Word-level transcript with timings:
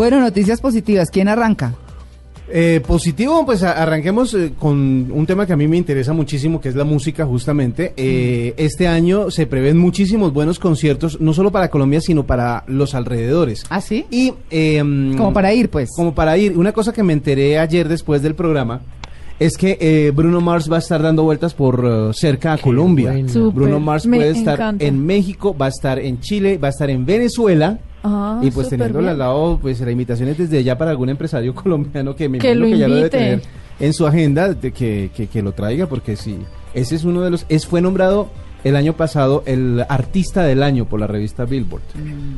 Bueno, 0.00 0.18
noticias 0.18 0.62
positivas. 0.62 1.10
¿Quién 1.10 1.28
arranca? 1.28 1.74
Eh, 2.52 2.80
positivo, 2.86 3.44
pues 3.44 3.62
a- 3.62 3.72
arranquemos 3.82 4.32
eh, 4.32 4.52
con 4.58 5.12
un 5.12 5.26
tema 5.26 5.44
que 5.46 5.52
a 5.52 5.56
mí 5.58 5.68
me 5.68 5.76
interesa 5.76 6.14
muchísimo, 6.14 6.58
que 6.58 6.70
es 6.70 6.74
la 6.74 6.84
música, 6.84 7.26
justamente. 7.26 7.92
Eh, 7.98 8.54
Este 8.56 8.88
año 8.88 9.30
se 9.30 9.46
prevén 9.46 9.76
muchísimos 9.76 10.32
buenos 10.32 10.58
conciertos, 10.58 11.20
no 11.20 11.34
solo 11.34 11.52
para 11.52 11.68
Colombia, 11.68 12.00
sino 12.00 12.24
para 12.24 12.64
los 12.66 12.94
alrededores. 12.94 13.64
¿Ah, 13.68 13.82
sí? 13.82 14.06
Y, 14.10 14.32
em, 14.50 15.16
Como 15.18 15.34
para 15.34 15.52
ir, 15.52 15.68
pues. 15.68 15.90
Como 15.94 16.14
para 16.14 16.36
ir. 16.38 16.56
Una 16.56 16.72
cosa 16.72 16.94
que 16.94 17.02
me 17.02 17.12
enteré 17.12 17.58
ayer 17.58 17.86
después 17.86 18.22
del 18.22 18.34
programa 18.34 18.80
es 19.38 19.58
que 19.58 19.76
eh, 19.80 20.12
Bruno 20.14 20.40
Mars 20.40 20.72
va 20.72 20.76
a 20.76 20.80
estar 20.80 21.02
dando 21.02 21.24
vueltas 21.24 21.52
por 21.52 21.84
eh, 21.86 22.14
cerca 22.14 22.54
a 22.54 22.58
Colombia. 22.58 23.12
bueno. 23.12 23.28
Súper, 23.28 23.52
Bruno 23.64 23.80
Mars 23.80 24.06
me 24.06 24.16
puede 24.16 24.30
estar 24.30 24.54
encanta. 24.54 24.84
en 24.86 25.04
México, 25.04 25.54
va 25.54 25.66
a 25.66 25.68
estar 25.68 25.98
en 25.98 26.20
Chile, 26.20 26.56
va 26.56 26.68
a 26.68 26.70
estar 26.70 26.88
en 26.88 27.04
Venezuela. 27.04 27.78
Ah, 28.02 28.40
y 28.42 28.50
pues 28.50 28.70
bien. 28.70 28.82
al 28.82 29.18
lado, 29.18 29.58
pues 29.60 29.80
la 29.80 29.90
invitación 29.90 30.28
es 30.30 30.38
desde 30.38 30.64
ya 30.64 30.78
para 30.78 30.90
algún 30.90 31.10
empresario 31.10 31.54
colombiano 31.56 32.16
que 32.16 32.28
me 32.28 32.38
Que 32.38 32.52
imagino 32.52 32.66
lo 32.66 32.72
que 32.72 32.78
ya 32.78 32.88
lo 32.88 32.94
debe 32.96 33.10
tener 33.10 33.42
en 33.78 33.94
su 33.94 34.06
agenda 34.06 34.52
de 34.52 34.72
que, 34.72 35.10
que, 35.14 35.26
que 35.26 35.42
lo 35.42 35.52
traiga, 35.52 35.86
porque 35.86 36.16
sí, 36.16 36.38
ese 36.74 36.94
es 36.94 37.04
uno 37.04 37.22
de 37.22 37.30
los, 37.30 37.46
es 37.48 37.66
fue 37.66 37.80
nombrado 37.80 38.28
el 38.62 38.76
año 38.76 38.92
pasado 38.92 39.42
el 39.46 39.84
artista 39.88 40.42
del 40.42 40.62
año 40.62 40.84
por 40.84 41.00
la 41.00 41.06
revista 41.06 41.44
Billboard, 41.46 41.82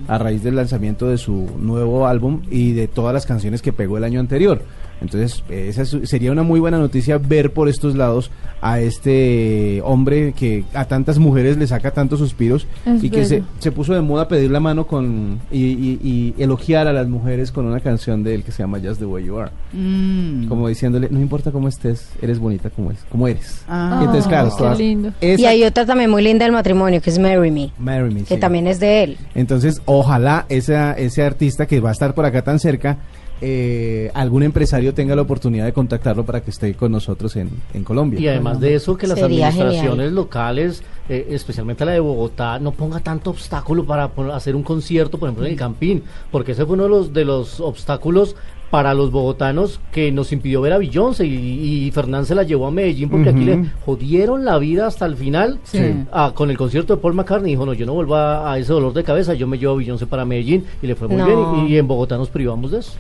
a 0.09 0.19
raíz 0.19 0.42
del 0.42 0.56
lanzamiento 0.56 1.09
de 1.09 1.19
su 1.19 1.50
nuevo 1.59 2.06
álbum 2.06 2.42
y 2.50 2.72
de 2.72 2.86
todas 2.86 3.12
las 3.12 3.27
canciones 3.27 3.60
que 3.60 3.72
pegó 3.72 3.98
el 3.98 4.05
año 4.05 4.20
anterior. 4.20 4.62
Entonces, 5.02 5.42
esa 5.51 5.83
es- 5.83 5.97
sería 6.05 6.33
una 6.33 6.42
muy 6.42 6.61
buena 6.61 6.79
noticia 6.79 7.19
ver 7.19 7.52
por 7.52 7.69
estos 7.69 7.95
lados 7.97 8.30
a 8.61 8.80
este 8.80 9.83
hombre 9.84 10.33
que 10.33 10.65
a 10.73 10.84
tantas 10.84 11.19
mujeres 11.19 11.56
le 11.56 11.66
saca 11.66 11.91
tantos 11.91 12.20
suspiros 12.20 12.66
Es 12.87 13.02
y 13.02 13.11
que 13.11 13.25
se, 13.25 13.42
se 13.59 13.73
puso 13.73 13.92
de 13.92 14.01
moda 14.01 14.28
pedir 14.28 14.51
la 14.52 14.61
mano 14.61 14.87
con 14.87 15.41
y, 15.51 15.59
y- 15.65 15.98
y 16.38 16.42
elogiar 16.42 16.87
a 16.87 16.92
las 16.92 17.09
mujeres 17.09 17.51
con 17.51 17.66
una 17.66 17.80
canción 17.80 18.23
de 18.23 18.37
él 18.37 18.45
que 18.45 18.52
se 18.52 18.62
llama 18.62 18.78
Just 18.83 19.00
the 19.00 19.05
Way 19.06 19.25
You 19.25 19.39
Are. 19.41 19.50
Mm. 19.72 20.47
Como 20.47 20.69
diciéndole, 20.69 21.09
no 21.11 21.20
importa 21.20 21.50
cómo 21.50 21.66
estés, 21.69 22.09
eres 22.22 22.39
bonita 22.39 22.70
como 22.70 22.92
es, 22.92 22.98
como 23.11 23.27
eres. 23.27 23.64
Ah. 23.69 23.98
Y 24.00 24.05
entonces, 24.05 24.27
claro, 24.28 24.50
todas- 24.56 24.78
lindo. 24.78 25.12
esa- 25.20 25.42
Y 25.42 25.44
hay 25.47 25.64
otra 25.64 25.84
también 25.84 26.11
muy 26.11 26.22
linda 26.22 26.44
del 26.44 26.53
matrimonio, 26.53 27.03
que 27.03 27.11
es 27.11 27.19
Marry 27.19 27.50
Me, 27.50 27.72
Marry 27.78 28.14
Me, 28.14 28.20
que 28.22 28.34
sí. 28.37 28.41
también 28.41 28.69
es 28.69 28.78
de 28.78 29.03
él. 29.03 29.19
Entonces, 29.34 29.83
ojalá 29.87 30.47
esa, 30.48 30.92
ese 30.92 31.22
artista 31.25 31.66
que 31.66 31.81
va 31.81 31.89
a 31.89 31.92
estar 31.92 32.14
por 32.14 32.25
acá 32.25 32.42
tan 32.42 32.61
cerca, 32.61 32.98
eh, 33.44 34.08
algún 34.14 34.44
empresario 34.44 34.94
tenga 34.94 35.16
la 35.16 35.22
oportunidad 35.22 35.64
de 35.64 35.72
contactarlo 35.72 36.24
para 36.24 36.42
que 36.42 36.50
esté 36.52 36.74
con 36.74 36.92
nosotros 36.92 37.34
en, 37.34 37.50
en 37.74 37.82
Colombia. 37.82 38.20
Y 38.20 38.28
además 38.28 38.60
de 38.60 38.76
eso, 38.76 38.96
que 38.96 39.08
las 39.08 39.18
Sería 39.18 39.48
administraciones 39.48 39.96
genial. 39.96 40.14
locales, 40.14 40.84
eh, 41.08 41.26
especialmente 41.30 41.84
la 41.84 41.90
de 41.90 41.98
Bogotá, 41.98 42.60
no 42.60 42.70
ponga 42.70 43.00
tanto 43.00 43.30
obstáculo 43.30 43.84
para 43.84 44.12
hacer 44.32 44.54
un 44.54 44.62
concierto, 44.62 45.18
por 45.18 45.28
ejemplo, 45.28 45.44
en 45.44 45.52
el 45.52 45.58
Campín, 45.58 46.04
porque 46.30 46.52
ese 46.52 46.64
fue 46.64 46.74
uno 46.74 46.84
de 46.84 46.88
los, 46.88 47.12
de 47.12 47.24
los 47.24 47.58
obstáculos 47.58 48.36
para 48.73 48.95
los 48.95 49.11
bogotanos 49.11 49.81
que 49.92 50.11
nos 50.11 50.33
impidió 50.33 50.62
ver 50.62 50.73
a 50.73 50.78
Beyoncé 50.78 51.27
y, 51.27 51.84
y 51.87 51.91
Fernán 51.91 52.25
se 52.25 52.34
la 52.34 52.42
llevó 52.42 52.67
a 52.67 52.70
Medellín 52.70 53.11
porque 53.11 53.28
aquí 53.28 53.45
le 53.45 53.67
jodieron 53.84 54.47
la 54.47 54.56
vida 54.56 54.87
hasta 54.87 55.05
el 55.05 55.15
final 55.17 55.59
Sí. 55.65 55.78
Ah, 56.11 56.33
con 56.34 56.51
el 56.51 56.56
concierto 56.56 56.97
de 56.97 57.03
Paul 57.03 57.12
McCartney. 57.12 57.50
Dijo, 57.53 57.67
no, 57.67 57.75
yo 57.75 57.84
no 57.84 57.93
vuelvo 57.93 58.17
a, 58.17 58.50
a 58.50 58.59
ese 58.59 58.73
dolor 58.73 58.95
de 58.95 59.05
cabeza, 59.05 59.34
yo 59.34 59.47
me 59.47 59.59
llevo 59.59 59.75
a 59.75 59.77
Beyoncé 59.77 60.06
para 60.06 60.25
Medellín 60.25 60.65
y 60.83 60.87
le 60.87 60.95
fue 60.95 61.06
muy 61.06 61.19
No. 61.19 61.27
bien 61.27 61.67
y, 61.69 61.75
y 61.75 61.78
en 61.78 61.87
Bogotá 61.87 62.17
nos 62.17 62.31
privamos 62.31 62.70
de 62.70 62.78
eso. 62.78 62.93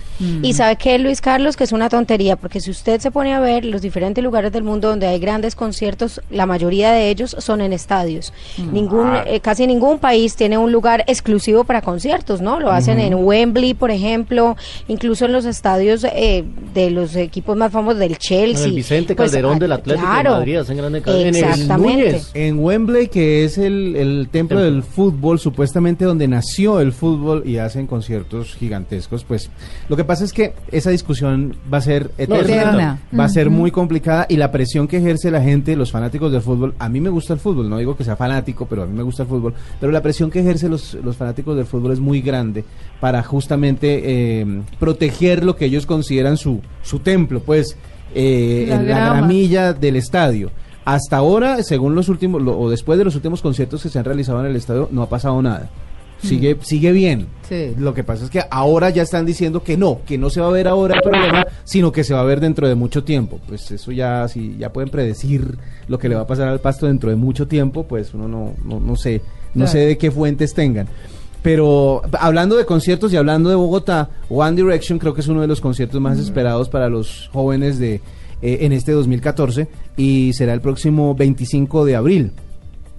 Y 0.42 0.52
sabe 0.52 0.76
que 0.76 0.98
Luis 0.98 1.22
Carlos, 1.22 1.56
que 1.56 1.64
es 1.64 1.72
una 1.72 1.88
tontería, 1.88 2.36
porque 2.36 2.60
si 2.60 2.70
usted 2.70 3.00
se 3.00 3.10
pone 3.10 3.32
a 3.32 3.40
ver 3.40 3.64
los 3.64 3.80
diferentes 3.80 4.22
lugares 4.22 4.52
del 4.52 4.62
mundo 4.64 4.88
donde 4.88 5.06
hay 5.06 5.18
grandes 5.18 5.56
conciertos, 5.56 6.20
la 6.30 6.44
mayoría 6.44 6.92
de 6.92 7.08
ellos 7.08 7.34
son 7.38 7.62
en 7.62 7.72
estadios. 7.72 8.34
Ningún, 8.72 9.08
eh, 9.26 9.40
casi 9.40 9.66
ningún 9.66 9.98
país 9.98 10.36
tiene 10.36 10.58
un 10.58 10.70
lugar 10.70 11.02
exclusivo 11.06 11.64
para 11.64 11.80
conciertos, 11.80 12.42
¿no? 12.42 12.60
Lo 12.60 12.70
hacen 12.70 13.00
en 13.00 13.14
Wembley, 13.14 13.72
por 13.72 13.90
ejemplo, 13.90 14.54
incluso 14.86 15.24
en 15.24 15.32
los 15.32 15.46
estadios 15.46 15.61
eh, 15.64 16.44
de 16.74 16.90
los 16.90 17.14
equipos 17.16 17.56
más 17.56 17.72
famosos 17.72 17.98
del 18.00 18.18
Chelsea. 18.18 18.64
En 18.64 18.70
el 18.70 18.76
Vicente 18.76 19.14
Pues, 19.14 19.30
Calderón 19.30 19.56
ah, 19.56 19.58
del 19.60 19.72
Atlético 19.72 20.06
claro. 20.06 20.30
de 20.32 20.38
Madrid, 20.38 20.56
hacen 20.56 20.76
grandes 20.76 21.06
en 21.06 21.26
el 21.26 21.36
Exactamente. 21.36 22.04
Núñez. 22.04 22.30
En 22.34 22.58
Wembley, 22.58 23.08
que 23.08 23.44
es 23.44 23.58
el, 23.58 23.96
el 23.96 24.28
templo 24.30 24.58
Templo. 24.58 24.60
del 24.60 24.82
fútbol, 24.82 25.38
supuestamente 25.38 26.04
donde 26.04 26.26
nació 26.28 26.80
el 26.80 26.92
fútbol 26.92 27.42
y 27.46 27.58
hacen 27.58 27.86
conciertos 27.86 28.54
gigantescos, 28.54 29.24
pues 29.24 29.50
lo 29.88 29.96
que 29.96 30.04
pasa 30.04 30.24
es 30.24 30.32
que 30.32 30.54
esa 30.70 30.90
discusión 30.90 31.56
va 31.72 31.78
a 31.78 31.82
ser 31.82 32.10
eterna, 32.18 32.40
Eterna. 32.40 32.98
va 33.18 33.24
a 33.24 33.28
ser 33.28 33.50
muy 33.50 33.70
complicada 33.70 34.26
y 34.28 34.36
la 34.36 34.50
presión 34.50 34.88
que 34.88 34.96
ejerce 34.98 35.30
la 35.30 35.42
gente, 35.42 35.76
los 35.76 35.90
fanáticos 35.92 36.32
del 36.32 36.42
fútbol, 36.42 36.74
a 36.78 36.88
mí 36.88 37.00
me 37.00 37.10
gusta 37.10 37.34
el 37.34 37.40
fútbol, 37.40 37.68
no 37.70 37.78
digo 37.78 37.96
que 37.96 38.04
sea 38.04 38.16
fanático, 38.16 38.66
pero 38.66 38.82
a 38.82 38.86
mí 38.86 38.92
me 38.96 39.02
gusta 39.02 39.22
el 39.22 39.28
fútbol, 39.28 39.54
pero 39.80 39.92
la 39.92 40.02
presión 40.02 40.30
que 40.30 40.40
ejerce 40.40 40.68
los, 40.68 40.94
los 40.94 41.16
fanáticos 41.16 41.56
del 41.56 41.66
fútbol 41.66 41.92
es 41.92 42.00
muy 42.00 42.20
grande 42.20 42.64
para 43.00 43.22
justamente 43.22 44.02
eh, 44.04 44.62
proteger 44.78 45.44
lo 45.52 45.56
que 45.56 45.66
ellos 45.66 45.86
consideran 45.86 46.36
su, 46.36 46.60
su 46.82 46.98
templo, 47.00 47.40
pues 47.40 47.76
eh, 48.14 48.66
La 48.68 48.74
en 48.76 48.88
la 48.88 49.14
gramilla 49.14 49.72
del 49.72 49.96
estadio. 49.96 50.50
Hasta 50.84 51.16
ahora, 51.18 51.62
según 51.62 51.94
los 51.94 52.08
últimos, 52.08 52.42
lo- 52.42 52.58
o 52.58 52.68
después 52.70 52.98
de 52.98 53.04
los 53.04 53.14
últimos 53.14 53.40
conciertos 53.40 53.82
que 53.82 53.88
se 53.88 53.98
han 53.98 54.04
realizado 54.04 54.40
en 54.40 54.46
el 54.46 54.56
estadio, 54.56 54.88
no 54.90 55.02
ha 55.02 55.08
pasado 55.08 55.40
nada. 55.40 55.70
Sigue, 56.22 56.56
sigue 56.62 56.92
bien. 56.92 57.26
Sí. 57.48 57.72
Lo 57.76 57.94
que 57.94 58.04
pasa 58.04 58.24
es 58.24 58.30
que 58.30 58.42
ahora 58.48 58.90
ya 58.90 59.02
están 59.02 59.26
diciendo 59.26 59.64
que 59.64 59.76
no, 59.76 60.00
que 60.06 60.18
no 60.18 60.30
se 60.30 60.40
va 60.40 60.46
a 60.46 60.50
ver 60.52 60.68
ahora 60.68 60.94
el 60.94 61.02
problema, 61.02 61.44
sino 61.64 61.90
que 61.90 62.04
se 62.04 62.14
va 62.14 62.20
a 62.20 62.24
ver 62.24 62.38
dentro 62.38 62.68
de 62.68 62.76
mucho 62.76 63.02
tiempo. 63.02 63.40
Pues 63.48 63.68
eso 63.72 63.90
ya, 63.90 64.28
si 64.28 64.56
ya 64.56 64.72
pueden 64.72 64.88
predecir 64.88 65.58
lo 65.88 65.98
que 65.98 66.08
le 66.08 66.14
va 66.14 66.20
a 66.20 66.26
pasar 66.28 66.46
al 66.46 66.60
pasto 66.60 66.86
dentro 66.86 67.10
de 67.10 67.16
mucho 67.16 67.48
tiempo, 67.48 67.88
pues 67.88 68.14
uno 68.14 68.28
no, 68.28 68.52
no, 68.64 68.78
no 68.78 68.94
sé, 68.94 69.20
no 69.54 69.64
Claro. 69.64 69.72
sé 69.72 69.78
de 69.80 69.98
qué 69.98 70.12
fuentes 70.12 70.54
tengan. 70.54 70.86
Pero 71.42 72.02
hablando 72.20 72.56
de 72.56 72.64
conciertos 72.64 73.12
y 73.12 73.16
hablando 73.16 73.50
de 73.50 73.56
Bogotá, 73.56 74.10
One 74.30 74.56
Direction 74.56 74.98
creo 74.98 75.12
que 75.14 75.20
es 75.22 75.28
uno 75.28 75.40
de 75.40 75.48
los 75.48 75.60
conciertos 75.60 76.00
más 76.00 76.18
esperados 76.18 76.68
para 76.68 76.88
los 76.88 77.28
jóvenes 77.32 77.78
de 77.78 77.96
eh, 78.42 78.58
en 78.62 78.72
este 78.72 78.92
2014 78.92 79.66
y 79.96 80.32
será 80.34 80.52
el 80.52 80.60
próximo 80.60 81.14
25 81.14 81.84
de 81.84 81.96
abril. 81.96 82.32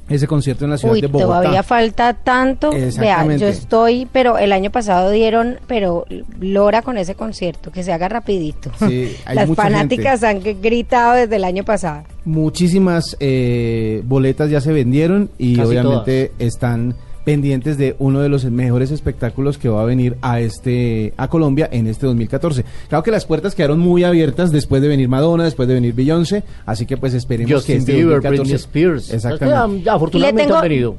Ese 0.10 0.28
concierto 0.28 0.66
en 0.66 0.72
la 0.72 0.78
ciudad 0.78 0.96
Uy, 0.96 1.02
de 1.02 1.08
Bogotá. 1.08 1.40
todavía 1.40 1.64
falta 1.64 2.14
tanto. 2.14 2.72
Vea, 3.00 3.26
yo 3.38 3.48
estoy, 3.48 4.06
pero 4.12 4.38
el 4.38 4.52
año 4.52 4.70
pasado 4.70 5.10
dieron, 5.12 5.60
pero 5.66 6.06
lora 6.42 6.82
con 6.82 6.98
ese 6.98 7.16
concierto, 7.16 7.72
que 7.72 7.84
se 7.84 7.94
haga 7.94 8.10
rapidito. 8.10 8.70
Sí, 8.80 9.16
hay 9.26 9.36
Las 9.38 9.48
mucha 9.48 9.64
fanáticas 9.64 10.22
han 10.24 10.42
gr- 10.42 10.58
gritado 10.62 11.14
desde 11.16 11.38
el 11.38 11.46
año 11.46 11.64
pasado. 11.64 12.04
Muchísimas 12.26 13.16
eh, 13.22 14.02
boletas 14.04 14.50
ya 14.50 14.60
se 14.60 14.74
vendieron 14.74 15.30
y 15.38 15.56
Casi 15.56 15.70
obviamente 15.70 16.34
están 16.38 16.96
pendientes 17.24 17.78
de 17.78 17.96
uno 18.00 18.20
de 18.22 18.30
los 18.30 18.44
mejores 18.46 18.92
espectáculos 18.92 19.58
que 19.58 19.70
va 19.70 19.82
a 19.82 19.86
venir 19.86 20.18
a 20.22 20.40
este 20.42 21.14
a 21.18 21.28
Colombia 21.30 21.70
en 21.72 21.88
este 21.88 22.06
2014. 22.06 22.66
Claro 22.90 23.04
que 23.04 23.12
las 23.12 23.26
puertas 23.26 23.56
quedaron 23.56 23.80
muy 23.80 24.04
abiertas 24.04 24.52
después 24.52 24.82
de 24.82 24.88
venir 24.90 25.08
Madonna, 25.10 25.44
después 25.46 25.68
de 25.68 25.74
venir 25.76 25.94
Beyoncé, 25.94 26.44
así 26.66 26.86
que 26.86 26.98
pues 26.98 27.14
esperemos 27.14 27.50
que 27.50 27.56
Justin 27.56 27.78
este 27.78 27.94
Bieber, 27.94 28.22
2014 28.22 28.42
Britney 28.42 28.56
Spears. 28.56 29.14
Exactamente. 29.14 29.90
Afortunadamente 29.90 30.44
tengo- 30.44 30.56
han 30.58 30.62
venido. 30.64 30.96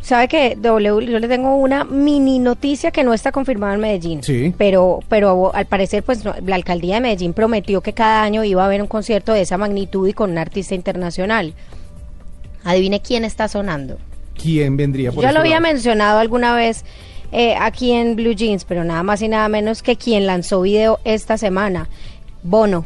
¿Sabe 0.00 0.28
que 0.28 0.54
W? 0.60 1.06
Yo 1.10 1.18
le 1.18 1.28
tengo 1.28 1.56
una 1.56 1.82
mini 1.84 2.38
noticia 2.38 2.90
que 2.90 3.02
no 3.04 3.14
está 3.14 3.32
confirmada 3.32 3.72
en 3.72 3.80
Medellín. 3.80 4.22
Sí. 4.22 4.52
Pero, 4.58 5.00
pero 5.08 5.54
al 5.54 5.64
parecer, 5.64 6.02
pues 6.02 6.26
no, 6.26 6.34
la 6.44 6.56
alcaldía 6.56 6.96
de 6.96 7.00
Medellín 7.00 7.32
prometió 7.32 7.80
que 7.80 7.94
cada 7.94 8.22
año 8.22 8.44
iba 8.44 8.62
a 8.62 8.66
haber 8.66 8.82
un 8.82 8.86
concierto 8.88 9.32
de 9.32 9.40
esa 9.40 9.56
magnitud 9.56 10.06
y 10.06 10.12
con 10.12 10.30
un 10.30 10.36
artista 10.36 10.74
internacional. 10.74 11.54
Adivine 12.64 13.00
quién 13.00 13.24
está 13.24 13.48
sonando. 13.48 13.96
¿Quién 14.40 14.76
vendría 14.76 15.10
por 15.12 15.22
Ya 15.22 15.28
este 15.28 15.34
lo 15.34 15.40
había 15.40 15.60
lado? 15.60 15.72
mencionado 15.72 16.18
alguna 16.18 16.54
vez 16.54 16.84
eh, 17.32 17.54
aquí 17.60 17.92
en 17.92 18.16
Blue 18.16 18.32
Jeans, 18.34 18.64
pero 18.64 18.84
nada 18.84 19.02
más 19.02 19.22
y 19.22 19.28
nada 19.28 19.48
menos 19.48 19.82
que 19.82 19.96
quien 19.96 20.26
lanzó 20.26 20.60
video 20.62 20.98
esta 21.04 21.36
semana, 21.38 21.88
Bono. 22.42 22.84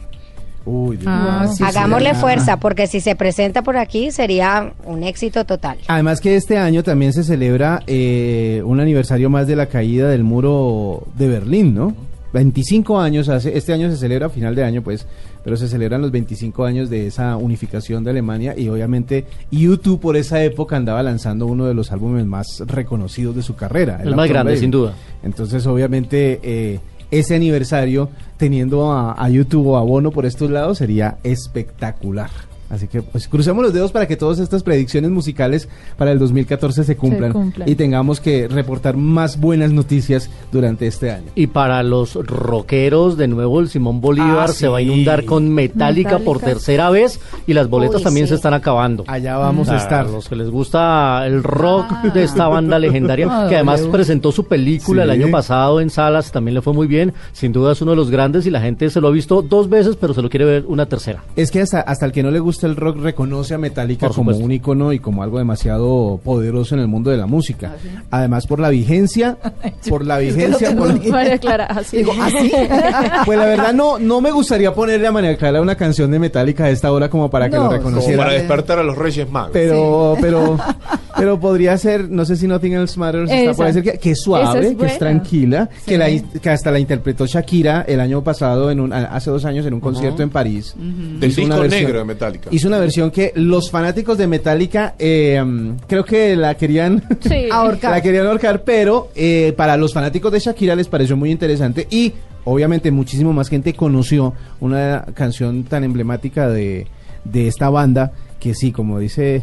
Uy, 0.64 0.98
Dios 0.98 1.10
Ah, 1.10 1.40
mío. 1.44 1.52
sí, 1.54 1.64
Hagámosle 1.64 2.10
sí. 2.14 2.20
fuerza, 2.20 2.58
porque 2.58 2.86
si 2.86 3.00
se 3.00 3.16
presenta 3.16 3.62
por 3.62 3.78
aquí 3.78 4.10
sería 4.10 4.72
un 4.84 5.02
éxito 5.02 5.46
total. 5.46 5.78
Además 5.88 6.20
que 6.20 6.36
este 6.36 6.58
año 6.58 6.82
también 6.82 7.14
se 7.14 7.24
celebra 7.24 7.82
eh, 7.86 8.60
un 8.66 8.78
aniversario 8.78 9.30
más 9.30 9.46
de 9.46 9.56
la 9.56 9.66
caída 9.66 10.08
del 10.10 10.24
muro 10.24 11.04
de 11.16 11.28
Berlín, 11.28 11.74
¿no? 11.74 11.94
25 12.32 13.00
años 13.00 13.28
hace, 13.28 13.56
este 13.56 13.72
año 13.72 13.90
se 13.90 13.96
celebra 13.96 14.26
a 14.26 14.30
final 14.30 14.54
de 14.54 14.64
año, 14.64 14.82
pues, 14.82 15.06
pero 15.44 15.56
se 15.56 15.68
celebran 15.68 16.02
los 16.02 16.10
25 16.10 16.64
años 16.64 16.90
de 16.90 17.06
esa 17.06 17.36
unificación 17.36 18.04
de 18.04 18.10
Alemania 18.10 18.54
y 18.56 18.68
obviamente 18.68 19.24
YouTube 19.50 20.00
por 20.00 20.16
esa 20.16 20.42
época 20.42 20.76
andaba 20.76 21.02
lanzando 21.02 21.46
uno 21.46 21.66
de 21.66 21.74
los 21.74 21.90
álbumes 21.92 22.26
más 22.26 22.62
reconocidos 22.66 23.34
de 23.36 23.42
su 23.42 23.56
carrera. 23.56 24.00
El 24.02 24.14
más 24.14 24.28
grande, 24.28 24.52
Baby. 24.52 24.60
sin 24.60 24.70
duda. 24.70 24.94
Entonces, 25.22 25.66
obviamente, 25.66 26.40
eh, 26.42 26.80
ese 27.10 27.34
aniversario 27.34 28.10
teniendo 28.36 28.92
a, 28.92 29.12
a 29.12 29.28
YouTube 29.30 29.68
o 29.68 29.76
a 29.78 29.82
Bono 29.82 30.10
por 30.10 30.26
estos 30.26 30.50
lados 30.50 30.78
sería 30.78 31.18
espectacular. 31.22 32.30
Así 32.70 32.86
que 32.86 33.02
pues 33.02 33.28
crucemos 33.28 33.62
los 33.62 33.72
dedos 33.72 33.92
para 33.92 34.06
que 34.06 34.16
todas 34.16 34.38
estas 34.38 34.62
predicciones 34.62 35.10
musicales 35.10 35.68
para 35.96 36.12
el 36.12 36.18
2014 36.18 36.84
se 36.84 36.96
cumplan, 36.96 37.32
cumplan. 37.32 37.68
y 37.68 37.74
tengamos 37.76 38.20
que 38.20 38.46
reportar 38.48 38.96
más 38.96 39.40
buenas 39.40 39.72
noticias 39.72 40.28
durante 40.52 40.86
este 40.86 41.10
año. 41.10 41.26
Y 41.34 41.46
para 41.48 41.82
los 41.82 42.14
rockeros, 42.14 43.16
de 43.16 43.28
nuevo 43.28 43.60
el 43.60 43.68
Simón 43.68 44.00
Bolívar 44.00 44.48
Ah, 44.50 44.52
se 44.52 44.68
va 44.68 44.78
a 44.78 44.82
inundar 44.82 45.24
con 45.24 45.48
Metallica, 45.48 46.18
por 46.18 46.40
tercera 46.40 46.90
vez 46.90 47.20
y 47.46 47.54
las 47.54 47.68
boletas 47.68 47.96
Uy, 47.98 48.02
también 48.04 48.26
sí. 48.26 48.30
se 48.30 48.34
están 48.36 48.54
acabando. 48.54 49.04
Allá 49.06 49.36
vamos 49.36 49.68
a 49.68 49.72
Para 49.72 49.82
estar. 49.82 50.10
los 50.10 50.28
que 50.28 50.36
les 50.36 50.50
gusta 50.50 51.26
el 51.26 51.42
rock 51.42 51.86
Ah. 51.90 52.10
de 52.12 52.22
esta 52.24 52.48
banda 52.48 52.78
legendaria, 52.78 53.26
Ah, 53.30 53.46
que 53.48 53.54
además 53.56 53.80
presentó 53.90 54.30
su 54.32 54.44
película 54.44 55.04
el 55.04 55.10
año 55.10 55.30
pasado 55.30 55.80
en 55.80 55.90
salas, 55.90 56.30
también 56.32 56.54
le 56.54 56.62
fue 56.62 56.72
muy 56.72 56.86
bien. 56.86 57.12
Sin 57.32 57.52
duda 57.52 57.72
es 57.72 57.80
uno 57.82 57.92
de 57.92 57.96
los 57.96 58.10
grandes 58.10 58.46
y 58.46 58.50
la 58.50 58.60
gente 58.60 58.90
se 58.90 59.00
lo 59.00 59.08
ha 59.08 59.10
visto 59.10 59.42
dos 59.42 59.68
veces, 59.68 59.96
pero 59.96 60.12
se 60.14 60.22
lo 60.22 60.28
quiere 60.28 60.44
ver 60.44 60.64
una 60.66 60.86
tercera. 60.86 61.24
Es 61.36 61.50
que 61.50 61.60
hasta, 61.60 61.80
hasta 61.80 62.04
el 62.06 62.12
que 62.12 62.22
no 62.22 62.30
le 62.30 62.40
gusta 62.40 62.57
el 62.66 62.76
rock 62.76 62.98
reconoce 62.98 63.54
a 63.54 63.58
Metallica 63.58 64.06
Por 64.08 64.16
como 64.16 64.36
un 64.36 64.52
icono 64.52 64.92
y 64.92 64.98
como 64.98 65.22
algo 65.22 65.38
demasiado 65.38 66.20
poderoso 66.24 66.74
en 66.74 66.80
el 66.80 66.88
mundo 66.88 67.10
de 67.10 67.16
la 67.16 67.26
música. 67.26 67.76
Además 68.10 68.46
por 68.46 68.60
la 68.60 68.68
vigencia, 68.70 69.36
por 69.88 70.04
la 70.04 70.18
vigencia, 70.18 70.74
por 70.76 70.88
la- 70.94 71.10
María 71.10 71.38
Clara, 71.38 71.64
así. 71.66 72.02
Pues 73.26 73.38
la 73.38 73.44
verdad 73.46 73.72
no, 73.74 73.98
no 73.98 74.20
me 74.20 74.30
gustaría 74.30 74.72
ponerle 74.74 75.06
a 75.06 75.12
María 75.12 75.36
Clara 75.36 75.60
una 75.60 75.74
canción 75.76 76.10
de 76.10 76.18
Metallica 76.18 76.64
a 76.64 76.70
esta 76.70 76.92
hora 76.92 77.08
como 77.10 77.30
para 77.30 77.48
que 77.50 77.56
No, 77.56 77.64
lo 77.64 77.68
como 77.68 77.78
Como 77.78 77.88
reconociera. 77.90 78.22
para 78.24 78.32
despertar 78.34 78.78
a 78.78 78.82
los 78.82 78.96
Reyes 78.96 79.30
Magos. 79.30 79.50
Pero, 79.52 80.16
pero, 80.20 80.56
pero 81.18 81.38
podría 81.40 81.76
ser, 81.76 82.08
no 82.08 82.24
sé 82.24 82.36
si 82.36 82.46
Nothing 82.46 82.72
Else 82.74 82.98
Matters, 82.98 83.30
está, 83.30 83.54
puede 83.54 83.72
ser 83.72 83.82
que, 83.82 83.98
que 83.98 84.10
es 84.12 84.20
suave, 84.20 84.68
es 84.68 84.76
que 84.76 84.86
es 84.86 84.98
tranquila, 84.98 85.68
Sí. 85.78 85.84
que, 85.86 85.98
la, 85.98 86.06
que 86.40 86.50
hasta 86.50 86.70
la 86.70 86.78
interpretó 86.78 87.26
Shakira 87.26 87.82
el 87.88 88.00
año 88.00 88.22
pasado, 88.24 88.70
en 88.70 88.80
un, 88.80 88.92
a- 88.92 89.06
hace 89.06 89.30
dos 89.30 89.44
años, 89.44 89.66
en 89.66 89.74
un 89.74 89.80
concierto 89.80 90.22
en 90.22 90.30
París. 90.30 90.74
Del 90.76 91.30
Hizo 91.30 91.42
una 91.42 91.56
disco 91.56 91.62
versión- 91.62 91.82
negro 91.84 91.98
de 91.98 92.04
Metallica. 92.04 92.48
Hizo 92.52 92.68
una 92.68 92.78
versión 92.78 93.10
que 93.10 93.32
los 93.34 93.70
fanáticos 93.70 94.16
de 94.18 94.26
Metallica 94.26 94.94
eh, 94.98 95.42
creo 95.86 96.04
que 96.04 96.36
la 96.36 96.54
querían 96.54 97.02
Sí. 97.20 97.48
Ahorcar. 97.50 97.90
la 97.90 98.00
querían 98.00 98.26
ahorcar, 98.26 98.62
pero 98.62 99.08
eh, 99.14 99.52
para 99.56 99.76
los 99.76 99.92
fanáticos 99.92 100.32
de 100.32 100.38
Shakira 100.40 100.74
les 100.76 100.88
pareció 100.88 101.16
muy 101.16 101.30
interesante 101.30 101.86
y 101.90 102.12
obviamente 102.44 102.90
muchísimo 102.90 103.32
más 103.32 103.48
gente 103.48 103.74
conoció 103.74 104.32
una 104.60 105.04
canción 105.14 105.64
tan 105.64 105.84
emblemática 105.84 106.48
de, 106.48 106.86
de 107.24 107.46
esta 107.48 107.68
banda 107.70 108.12
que 108.40 108.54
sí, 108.54 108.72
como 108.72 108.98
dice 108.98 109.42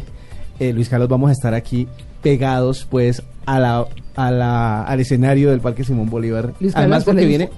eh, 0.60 0.72
Luis 0.72 0.88
Carlos, 0.88 1.08
vamos 1.08 1.30
a 1.30 1.32
estar 1.32 1.54
aquí 1.54 1.86
pegados 2.22 2.86
pues 2.90 3.22
a 3.46 3.60
la, 3.60 3.84
a 4.16 4.30
la, 4.30 4.82
al 4.82 5.00
escenario 5.00 5.50
del 5.50 5.60
Parque 5.60 5.84
Simón 5.84 6.08
Bolívar. 6.10 6.52
Luis 6.60 6.72
Carlos, 6.72 6.76
Además 6.76 7.04
¿qué 7.04 7.10
le 7.10 7.14
porque 7.14 7.26
viene... 7.26 7.50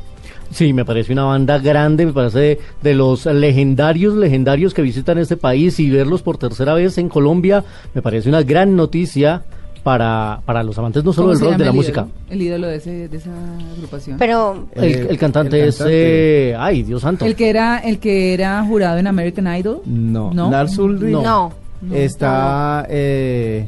Sí, 0.50 0.72
me 0.72 0.84
parece 0.86 1.12
una 1.12 1.24
banda 1.24 1.58
grande, 1.58 2.06
me 2.06 2.12
parece 2.14 2.38
de, 2.38 2.58
de 2.82 2.94
los 2.94 3.26
legendarios, 3.26 4.14
legendarios 4.14 4.72
que 4.72 4.80
visitan 4.80 5.18
este 5.18 5.36
país 5.36 5.78
y 5.78 5.90
verlos 5.90 6.22
por 6.22 6.38
tercera 6.38 6.72
vez 6.72 6.96
en 6.96 7.10
Colombia, 7.10 7.64
me 7.92 8.00
parece 8.00 8.30
una 8.30 8.42
gran 8.42 8.74
noticia 8.74 9.42
para, 9.82 10.40
para 10.46 10.62
los 10.62 10.78
amantes 10.78 11.04
no 11.04 11.12
solo 11.12 11.28
¿Cómo 11.28 11.38
del 11.38 11.40
rock, 11.40 11.50
llama 11.52 11.58
de 11.58 11.64
la 11.66 11.70
el 11.70 11.76
música. 11.76 12.00
ídolo? 12.00 12.12
El 12.30 12.42
ídolo 12.42 12.66
de, 12.66 12.76
ese, 12.76 13.08
de 13.08 13.16
esa 13.18 13.30
agrupación. 13.76 14.16
Pero 14.18 14.66
El, 14.74 14.84
Eh, 14.84 15.06
el 15.10 15.18
cantante 15.18 15.60
el 15.62 15.68
es, 15.68 15.76
cantante. 15.76 16.50
eh, 16.50 16.56
ay, 16.58 16.82
Dios 16.82 17.02
santo. 17.02 17.26
el 17.26 17.34
que 17.36 17.50
era 17.50 17.78
el 17.78 17.98
que 17.98 18.32
era 18.32 18.64
jurado 18.64 18.96
en 18.98 19.06
American 19.06 19.54
Idol. 19.54 19.82
No, 19.84 20.32
No. 20.32 20.50
Lars 20.50 20.78
Ulrich 20.78 21.12
no. 21.12 21.52
Está... 21.90 22.86
eh, 22.88 23.66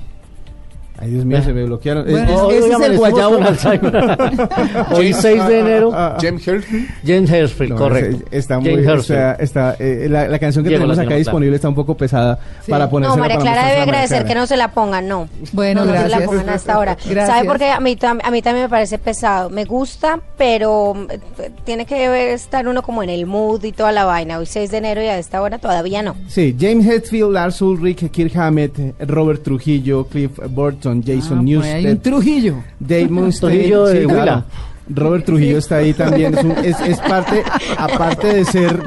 ay 1.00 1.10
Dios 1.10 1.24
mío, 1.24 1.38
Eh. 1.38 1.42
se 1.42 1.52
me 1.52 1.64
bloquearon. 1.64 2.04
Bueno, 2.10 2.50
Es- 2.50 2.64
ese 2.64 2.72
es 2.72 2.80
el 2.80 2.98
guayabo. 2.98 3.34
con 3.36 3.44
Alzheimer. 3.44 4.18
Hoy 4.92 5.12
6 5.12 5.46
de 5.46 5.58
enero, 5.60 5.90
Ah, 5.94 6.14
ah. 6.16 6.18
James 6.20 6.46
Hetfield. 6.46 6.88
James 7.04 7.30
Herfield, 7.30 7.70
No, 7.72 7.76
correcto. 7.76 8.24
Está 8.30 8.58
muy, 8.60 8.70
James 8.84 9.00
está, 9.00 9.30
Hetfield. 9.32 9.40
está, 9.42 9.76
eh, 9.78 10.06
la, 10.10 10.28
la 10.28 10.38
canción 10.38 10.64
que 10.64 10.70
Diego 10.70 10.84
tenemos 10.84 10.98
acá 10.98 11.14
disponible 11.16 11.56
está 11.56 11.68
un 11.68 11.74
poco 11.74 11.96
pesada 11.96 12.38
Sí. 12.64 12.70
para 12.70 12.84
No, 12.84 12.90
ponérsela 12.90 13.20
María 13.20 13.38
Clara 13.38 13.66
debe 13.68 13.80
agradecer 13.82 14.18
Clara. 14.18 14.28
que 14.28 14.34
no 14.34 14.46
se 14.46 14.56
la 14.56 14.72
pongan, 14.72 15.08
no. 15.08 15.28
Bueno, 15.52 15.84
no, 15.84 15.92
no 15.94 16.00
se 16.02 16.08
la 16.08 16.20
pongan 16.24 16.48
hasta 16.48 16.74
ahora. 16.74 16.96
Gracias. 17.04 17.26
¿Sabe 17.26 17.46
por 17.46 17.58
qué? 17.58 17.70
A 17.70 17.80
mí, 17.80 17.96
a 18.02 18.30
mí 18.30 18.42
también 18.42 18.64
me 18.66 18.68
parece 18.68 18.98
pesado. 18.98 19.50
Me 19.50 19.64
gusta, 19.64 20.20
pero 20.36 20.94
eh, 21.10 21.18
tiene 21.64 21.86
que 21.86 22.32
estar 22.32 22.66
uno 22.68 22.82
como 22.82 23.02
en 23.02 23.10
el 23.10 23.26
mood 23.26 23.62
y 23.64 23.72
toda 23.72 23.92
la 23.92 24.04
vaina. 24.04 24.38
Hoy 24.38 24.46
6 24.46 24.70
de 24.70 24.78
enero 24.78 25.02
y 25.02 25.06
a 25.06 25.18
esta 25.18 25.40
hora 25.42 25.58
todavía 25.58 26.02
no. 26.02 26.16
Sí, 26.28 26.56
James 26.58 26.86
Hetfield, 26.86 27.32
Lars 27.32 27.60
Ulrich, 27.62 28.10
Kirk 28.10 28.36
Hammett, 28.36 28.78
Robert 29.06 29.42
Trujillo, 29.42 30.04
Cliff 30.04 30.32
Burton, 30.48 30.89
Jason 31.04 31.38
Ah, 31.38 31.40
un 31.40 31.44
Newsted, 31.46 31.98
Trujillo. 32.00 32.56
Dave 32.78 33.08
Mustaine. 33.10 33.56
Trujillo 33.58 33.84
de 33.86 34.00
sí, 34.00 34.06
Huila. 34.06 34.22
claro. 34.22 34.44
Robert 34.92 35.24
Trujillo 35.24 35.58
está 35.58 35.76
ahí 35.76 35.92
también. 35.92 36.36
Es, 36.36 36.44
un- 36.44 36.50
es- 36.64 36.80
es 36.80 36.98
parte, 36.98 37.42
aparte 37.78 38.26
de 38.34 38.44
ser, 38.44 38.80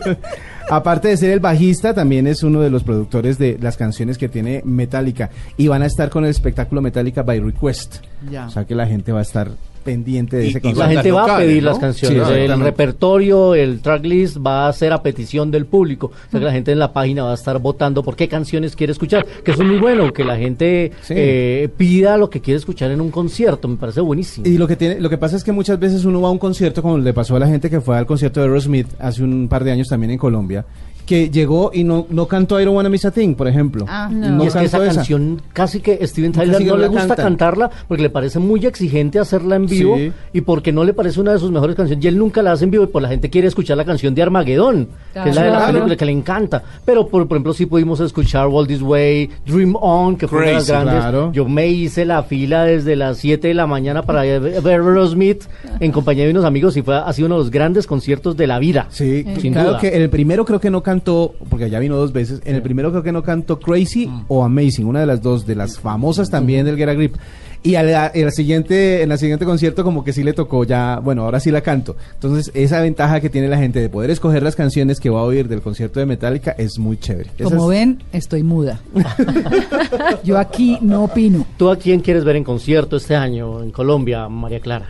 aparte 0.70 1.08
de 1.08 1.16
ser 1.16 1.30
el 1.30 1.40
bajista, 1.40 1.94
también 1.94 2.26
es 2.26 2.42
uno 2.42 2.60
de 2.60 2.70
los 2.70 2.82
productores 2.82 3.38
de 3.38 3.56
las 3.60 3.76
canciones 3.76 4.18
que 4.18 4.28
tiene 4.28 4.62
Metallica. 4.64 5.30
Y 5.56 5.68
van 5.68 5.82
a 5.82 5.86
estar 5.86 6.10
con 6.10 6.24
el 6.24 6.30
espectáculo 6.30 6.82
Metallica 6.82 7.22
by 7.22 7.38
Request. 7.40 7.98
Ya. 8.30 8.46
O 8.46 8.50
sea 8.50 8.64
que 8.64 8.74
la 8.74 8.86
gente 8.86 9.12
va 9.12 9.20
a 9.20 9.22
estar 9.22 9.50
pendiente 9.86 10.36
de 10.36 10.44
Y- 10.44 10.48
ese 10.50 10.58
y 10.58 10.60
concierto. 10.60 10.82
La 10.94 10.94
gente 11.02 11.12
va 11.12 11.34
a 11.34 11.38
pedir 11.38 11.62
¿no? 11.62 11.70
las 11.70 11.78
canciones. 11.78 12.28
Sí, 12.28 12.34
el 12.34 12.60
repertorio, 12.60 13.54
el 13.54 13.80
tracklist 13.80 14.36
va 14.44 14.68
a 14.68 14.72
ser 14.74 14.92
a 14.92 15.02
petición 15.02 15.50
del 15.50 15.64
público. 15.64 16.08
O 16.08 16.30
sea 16.30 16.38
que 16.40 16.44
la 16.44 16.52
gente 16.52 16.72
en 16.72 16.78
la 16.78 16.92
página 16.92 17.22
va 17.24 17.30
a 17.30 17.34
estar 17.34 17.58
votando 17.58 18.02
por 18.02 18.16
qué 18.16 18.28
canciones 18.28 18.76
quiere 18.76 18.92
escuchar. 18.92 19.24
Que 19.44 19.52
eso 19.52 19.62
es 19.62 19.68
muy 19.68 19.78
bueno, 19.78 20.12
que 20.12 20.24
la 20.24 20.36
gente 20.36 20.92
Sí. 21.02 21.14
eh, 21.16 21.68
pida 21.74 22.18
lo 22.18 22.28
que 22.28 22.40
quiere 22.42 22.58
escuchar 22.58 22.90
en 22.90 23.00
un 23.00 23.10
concierto. 23.10 23.66
Me 23.68 23.76
parece 23.76 24.02
buenísimo. 24.02 24.46
Y 24.46 24.58
lo 24.58 24.66
que 24.68 24.76
tiene, 24.76 25.00
lo 25.00 25.08
que 25.08 25.16
pasa 25.16 25.36
es 25.36 25.44
que 25.44 25.52
muchas 25.52 25.78
veces 25.78 26.04
uno 26.04 26.20
va 26.20 26.28
a 26.28 26.32
un 26.32 26.38
concierto, 26.38 26.82
como 26.82 26.98
le 26.98 27.14
pasó 27.14 27.36
a 27.36 27.38
la 27.38 27.46
gente 27.46 27.70
que 27.70 27.80
fue 27.80 27.96
al 27.96 28.04
concierto 28.04 28.40
de 28.40 28.46
Aerosmith 28.46 28.88
hace 28.98 29.22
un 29.22 29.46
par 29.48 29.64
de 29.64 29.70
años 29.72 29.88
también 29.88 30.10
en 30.10 30.18
Colombia, 30.18 30.64
que 31.06 31.30
llegó 31.30 31.70
y 31.72 31.84
no, 31.84 32.06
no 32.10 32.26
cantó 32.26 32.60
I 32.60 32.64
Don't 32.64 32.76
Wanna 32.76 32.88
Miss 32.88 33.04
a 33.04 33.10
Thing, 33.12 33.34
por 33.34 33.46
ejemplo. 33.48 33.86
Ah, 33.88 34.08
no 34.12 34.44
y 34.44 34.48
es 34.48 34.54
que 34.54 34.64
esa 34.64 34.78
canción 34.84 35.40
casi 35.52 35.80
que 35.80 36.04
Steven 36.06 36.32
Tyler 36.32 36.60
no 36.62 36.72
no 36.72 36.76
le 36.78 36.88
gusta 36.88 37.14
cantarla 37.16 37.70
porque 37.88 38.02
le 38.02 38.10
parece 38.10 38.38
muy 38.40 38.66
exigente 38.66 39.18
hacerla 39.18 39.56
en 39.56 39.66
vivo 39.66 39.96
Sí. 39.96 40.12
y 40.32 40.40
porque 40.42 40.72
no 40.72 40.82
le 40.84 40.92
parece 40.92 41.20
una 41.20 41.32
de 41.32 41.38
sus 41.38 41.50
mejores 41.50 41.76
canciones. 41.76 42.04
Y 42.04 42.08
él 42.08 42.18
nunca 42.18 42.42
la 42.42 42.52
hace 42.52 42.64
en 42.64 42.70
vivo 42.72 42.84
y 42.84 42.88
por 42.88 43.00
la 43.02 43.08
gente 43.08 43.30
quiere 43.30 43.46
escuchar 43.48 43.76
la 43.76 43.84
canción 43.84 44.14
de 44.14 44.22
Armageddon, 44.22 44.88
que 45.22 45.28
es 45.30 45.34
la 45.34 45.42
de 45.42 45.50
la 45.50 45.56
Claro. 45.58 45.72
película 45.72 45.96
que 45.96 46.04
le 46.04 46.12
encanta. 46.12 46.62
Pero 46.84 47.06
por, 47.06 47.26
por 47.28 47.36
ejemplo 47.36 47.52
sí 47.52 47.66
pudimos 47.66 48.00
escuchar 48.00 48.48
Walt 48.48 48.68
This 48.68 48.82
Way, 48.82 49.30
Dream 49.46 49.76
On, 49.80 50.16
que 50.16 50.26
fue 50.26 50.38
una 50.38 50.46
de 50.48 50.52
las 50.54 50.68
grandes. 50.68 50.94
claro. 50.94 51.32
Yo 51.32 51.48
me 51.48 51.68
hice 51.68 52.04
la 52.04 52.24
fila 52.24 52.64
desde 52.64 52.96
las 52.96 53.18
7 53.18 53.48
de 53.48 53.54
la 53.54 53.66
mañana 53.68 54.02
para 54.02 54.22
ver 54.22 54.60
Aerosmith 54.66 55.44
en 55.80 55.92
compañía 55.92 56.24
de 56.24 56.30
unos 56.32 56.44
amigos 56.44 56.76
y 56.76 56.82
fue 56.82 56.96
ha 56.96 57.12
sido 57.12 57.26
uno 57.26 57.36
de 57.36 57.42
los 57.44 57.50
grandes 57.50 57.86
conciertos 57.86 58.36
de 58.36 58.46
la 58.46 58.58
vida. 58.58 58.86
Sí, 58.90 59.24
Sin 59.40 59.52
claro 59.52 59.70
duda. 59.70 59.78
que 59.80 59.88
el 59.88 60.10
primero 60.10 60.44
creo 60.44 60.58
que 60.60 60.70
no 60.70 60.82
cantó, 60.82 60.95
porque 61.00 61.70
ya 61.70 61.78
vino 61.78 61.96
dos 61.96 62.12
veces, 62.12 62.40
en 62.44 62.56
el 62.56 62.62
primero 62.62 62.90
creo 62.90 63.02
que 63.02 63.12
no 63.12 63.22
cantó 63.22 63.58
Crazy 63.60 64.10
o 64.28 64.44
Amazing, 64.44 64.86
una 64.86 65.00
de 65.00 65.06
las 65.06 65.22
dos, 65.22 65.46
de 65.46 65.54
las 65.54 65.78
famosas 65.78 66.30
también 66.30 66.64
del 66.66 66.76
Get 66.76 66.88
a 66.88 66.94
Grip. 66.94 67.16
Y 67.62 67.74
al, 67.74 67.92
a- 67.96 68.12
en 68.14 68.26
la 68.26 68.30
siguiente, 68.30 69.02
en 69.02 69.08
la 69.08 69.16
siguiente 69.16 69.44
concierto 69.44 69.82
como 69.82 70.04
que 70.04 70.12
sí 70.12 70.22
le 70.22 70.32
tocó 70.34 70.62
ya, 70.62 71.00
bueno, 71.02 71.22
ahora 71.24 71.40
sí 71.40 71.50
la 71.50 71.62
canto. 71.62 71.96
Entonces, 72.14 72.52
esa 72.54 72.80
ventaja 72.80 73.20
que 73.20 73.28
tiene 73.28 73.48
la 73.48 73.58
gente 73.58 73.80
de 73.80 73.88
poder 73.88 74.10
escoger 74.10 74.42
las 74.44 74.54
canciones 74.54 75.00
que 75.00 75.10
va 75.10 75.20
a 75.20 75.24
oír 75.24 75.48
del 75.48 75.62
concierto 75.62 75.98
de 75.98 76.06
Metallica 76.06 76.54
es 76.58 76.78
muy 76.78 76.96
chévere. 76.96 77.30
Como 77.42 77.72
es- 77.72 77.78
ven, 77.78 78.02
estoy 78.12 78.44
muda. 78.44 78.80
Yo 80.24 80.38
aquí 80.38 80.78
no 80.80 81.04
opino. 81.04 81.44
¿Tú 81.56 81.68
a 81.70 81.76
quién 81.76 82.00
quieres 82.00 82.24
ver 82.24 82.36
en 82.36 82.44
concierto 82.44 82.96
este 82.98 83.16
año 83.16 83.62
en 83.62 83.72
Colombia, 83.72 84.28
María 84.28 84.60
Clara? 84.60 84.86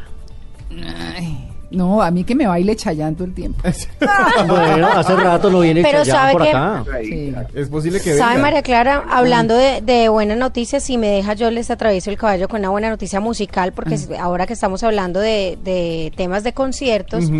Ay, 1.16 1.45
no, 1.70 2.00
a 2.00 2.10
mí 2.10 2.24
que 2.24 2.34
me 2.34 2.46
baile 2.46 2.76
chayando 2.76 3.24
el 3.24 3.34
tiempo. 3.34 3.62
Bueno, 4.46 4.88
hace 4.88 5.16
rato 5.16 5.50
no 5.50 5.60
viene 5.60 5.82
Pero 5.82 6.04
¿sabe 6.04 6.32
por 6.32 6.42
acá. 6.42 6.84
Sí. 7.02 7.34
Es 7.54 7.68
posible 7.68 8.00
que 8.00 8.14
¿Sabe, 8.14 8.32
venga. 8.34 8.42
María 8.42 8.62
Clara? 8.62 9.04
Hablando 9.10 9.54
de, 9.54 9.80
de 9.80 10.08
buenas 10.08 10.38
noticias, 10.38 10.82
si 10.82 10.98
me 10.98 11.08
deja 11.08 11.34
yo 11.34 11.50
les 11.50 11.70
atravieso 11.70 12.10
el 12.10 12.16
caballo 12.16 12.48
con 12.48 12.60
una 12.60 12.70
buena 12.70 12.90
noticia 12.90 13.20
musical, 13.20 13.72
porque 13.72 13.98
ahora 14.20 14.46
que 14.46 14.52
estamos 14.52 14.82
hablando 14.82 15.20
de, 15.20 15.58
de 15.64 16.12
temas 16.16 16.44
de 16.44 16.52
conciertos, 16.52 17.30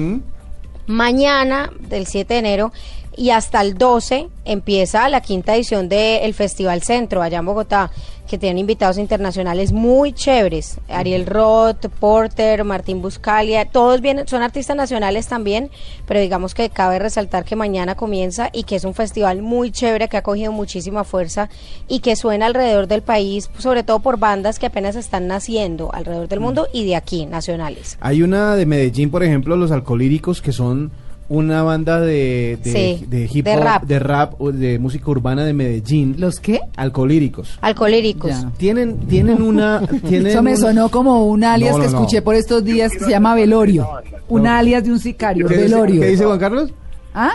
mañana, 0.87 1.71
del 1.89 2.07
7 2.07 2.35
de 2.35 2.39
enero, 2.41 2.73
y 3.17 3.31
hasta 3.31 3.63
el 3.63 3.75
12 3.75 4.29
empieza 4.45 5.09
la 5.09 5.21
quinta 5.21 5.57
edición 5.57 5.89
del 5.89 6.35
Festival 6.35 6.83
Centro, 6.83 7.23
allá 7.23 7.39
en 7.39 7.47
Bogotá, 7.47 7.91
que 8.29 8.39
tienen 8.39 8.59
invitados 8.59 8.99
internacionales 8.99 9.73
muy 9.73 10.13
chéveres. 10.13 10.79
Ariel 10.89 11.27
Roth, 11.27 11.87
Porter, 12.01 12.65
Martín 12.65 13.01
Buscalia, 13.01 13.65
todos 13.65 14.01
vienen, 14.01 14.27
son 14.29 14.43
artistas 14.43 14.77
nacionales 14.77 15.29
también, 15.29 15.71
pero 16.07 16.21
digamos 16.21 16.55
que 16.55 16.69
cabe 16.69 16.99
resaltar 16.99 17.45
que 17.45 17.57
mañana 17.57 17.95
comienza 17.95 18.51
y 18.53 18.65
que 18.65 18.77
es 18.77 18.85
un 18.85 18.95
festival 18.95 19.43
muy 19.43 19.71
chévere 19.71 20.09
que 20.09 20.17
ha 20.17 20.23
cogido 20.23 20.53
muchísima 20.53 21.05
fuerza 21.05 21.49
y 21.89 22.01
que 22.01 22.17
suena 22.17 22.47
alrededor 22.47 22.89
del 22.89 23.03
país, 23.03 23.51
sobre 23.59 23.83
todo 23.83 24.01
por 24.01 24.19
bandas 24.19 24.59
que 24.59 24.67
apenas 24.67 24.97
están 24.97 25.27
naciendo 25.27 25.93
alrededor 25.93 26.29
del 26.29 26.41
mundo 26.41 26.69
y 26.73 26.85
de 26.85 26.97
aquí, 26.97 27.27
nacionales. 27.27 27.97
Hay 28.01 28.23
una 28.23 28.57
de 28.57 28.67
Medellín, 28.67 29.11
por 29.11 29.23
ejemplo, 29.23 29.57
Los 29.57 29.71
Alcolíricos, 29.71 30.43
que 30.43 30.53
son 30.53 30.91
una 31.29 31.63
banda 31.63 32.01
de, 32.01 32.59
de, 32.63 32.73
Sí, 32.73 33.05
de 33.09 33.29
hip 33.33 33.45
de 33.45 33.57
hop, 33.57 33.63
rap. 33.65 33.83
de 33.85 33.99
rap, 33.99 34.41
o 34.41 34.53
de 34.53 34.79
música 34.79 35.11
urbana 35.11 35.45
de 35.45 35.53
Medellín. 35.53 36.15
¿Los 36.19 36.39
qué? 36.41 36.61
Alcolíricos. 36.77 37.59
Alcolíricos. 37.61 38.31
Ya. 38.31 38.51
Tienen, 38.57 38.99
tienen 39.09 39.43
una. 39.43 39.81
Tienen 40.09 40.29
Eso 40.29 40.43
me 40.43 40.53
un- 40.53 40.57
sonó 40.59 40.89
como 40.91 41.27
un 41.27 41.43
alias 41.45 41.73
No, 41.73 41.79
no, 41.79 41.85
que 41.85 41.91
no. 41.91 41.99
escuché 41.99 42.23
por 42.23 42.35
estos 42.35 42.65
días 42.65 42.93
que 42.93 43.01
se 43.01 43.11
llama 43.11 43.35
Velorio. 43.35 43.89
Un 44.29 44.47
alias 44.47 44.85
de 44.85 44.91
un 44.93 44.99
sicario, 44.99 45.47
¿Qué 45.49 45.55
dice, 45.57 45.69
Velorio. 45.69 46.01
qué 46.01 46.07
dice 46.09 46.25
Juan 46.25 46.39
Carlos? 46.39 46.71
¿Ah? 47.15 47.33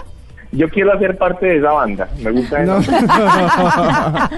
Yo 0.53 0.67
quiero 0.69 0.93
hacer 0.93 1.17
parte 1.17 1.45
de 1.45 1.57
esa 1.59 1.71
banda. 1.71 2.09
Me 2.21 2.31
gusta 2.31 2.63
No. 2.63 2.79
eso. 2.79 2.91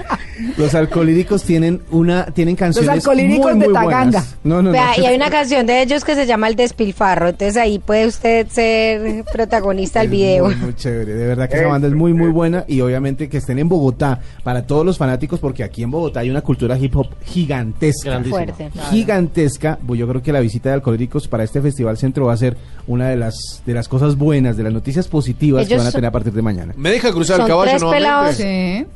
Los 0.56 0.74
alcohólicos 0.74 1.42
tienen 1.44 1.80
una 1.90 2.26
tienen 2.26 2.56
canciones 2.56 2.90
alcohólicos 2.90 3.52
muy, 3.52 3.60
de 3.60 3.66
muy 3.66 3.74
Taganga. 3.74 4.04
buenas. 4.04 4.36
No, 4.44 4.56
no, 4.56 4.62
no. 4.62 4.70
Vea, 4.72 4.98
y 5.00 5.06
hay 5.06 5.16
una 5.16 5.30
canción 5.30 5.66
de 5.66 5.82
ellos 5.82 6.04
que 6.04 6.14
se 6.14 6.26
llama 6.26 6.48
El 6.48 6.56
Despilfarro, 6.56 7.28
entonces 7.28 7.56
ahí 7.56 7.78
puede 7.78 8.06
usted 8.06 8.46
ser 8.48 9.24
protagonista 9.32 10.00
del 10.00 10.08
video. 10.08 10.44
Muy, 10.46 10.56
muy 10.56 10.74
chévere, 10.74 11.14
de 11.14 11.26
verdad 11.26 11.48
que 11.48 11.56
esa 11.56 11.68
banda 11.68 11.88
es 11.88 11.94
muy, 11.94 12.12
muy 12.12 12.30
buena 12.30 12.64
y 12.66 12.80
obviamente 12.80 13.28
que 13.28 13.38
estén 13.38 13.58
en 13.58 13.68
Bogotá 13.68 14.20
para 14.42 14.66
todos 14.66 14.84
los 14.84 14.98
fanáticos 14.98 15.40
porque 15.40 15.64
aquí 15.64 15.82
en 15.82 15.90
Bogotá 15.90 16.20
hay 16.20 16.30
una 16.30 16.40
cultura 16.42 16.76
hip 16.78 16.96
hop 16.96 17.08
gigantesca. 17.24 18.22
Fuerte. 18.24 18.70
Gigantesca, 18.90 19.78
pues 19.86 19.98
yo 20.00 20.08
creo 20.08 20.22
que 20.22 20.32
la 20.32 20.40
visita 20.40 20.68
de 20.70 20.76
alcohólicos 20.76 21.28
para 21.28 21.44
este 21.44 21.60
festival 21.60 21.96
centro 21.96 22.26
va 22.26 22.32
a 22.32 22.36
ser 22.36 22.56
una 22.86 23.08
de 23.08 23.16
las 23.16 23.62
de 23.64 23.72
las 23.74 23.88
cosas 23.88 24.16
buenas, 24.16 24.56
de 24.56 24.62
las 24.62 24.72
noticias 24.72 25.08
positivas 25.08 25.66
que 25.66 25.76
van 25.76 25.86
a 25.86 25.90
son- 25.90 25.98
tener 25.98 26.08
a 26.08 26.12
partir 26.12 26.32
de 26.32 26.42
mañana. 26.42 26.74
¿Me 26.76 26.90
deja 26.90 27.10
cruzar 27.12 27.36
Son 27.36 27.46
el 27.46 27.48
caballo 27.50 27.70
tres 27.70 27.82
nuevamente? 27.82 28.06
pelados. 28.06 28.36
Sí. 28.36 28.86